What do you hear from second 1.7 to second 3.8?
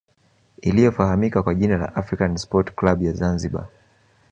la african sport club ya zanzibar